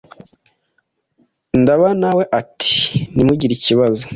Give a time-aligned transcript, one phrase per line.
[1.61, 2.73] Ndaba na we ati:
[3.13, 4.03] “Ntimugire ikibazo